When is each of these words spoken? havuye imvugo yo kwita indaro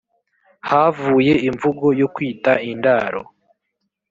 havuye 0.69 1.33
imvugo 1.49 1.85
yo 2.01 2.07
kwita 2.13 2.51
indaro 2.71 3.21